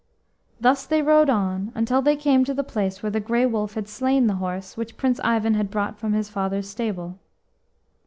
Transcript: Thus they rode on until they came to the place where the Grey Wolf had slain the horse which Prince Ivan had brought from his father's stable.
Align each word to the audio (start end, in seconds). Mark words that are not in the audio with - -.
Thus 0.59 0.87
they 0.87 1.03
rode 1.03 1.29
on 1.29 1.71
until 1.75 2.01
they 2.01 2.15
came 2.15 2.43
to 2.45 2.55
the 2.55 2.63
place 2.63 3.03
where 3.03 3.11
the 3.11 3.19
Grey 3.19 3.45
Wolf 3.45 3.75
had 3.75 3.87
slain 3.87 4.25
the 4.25 4.37
horse 4.41 4.75
which 4.75 4.97
Prince 4.97 5.19
Ivan 5.23 5.53
had 5.53 5.69
brought 5.69 5.99
from 5.99 6.13
his 6.13 6.27
father's 6.27 6.67
stable. 6.67 7.19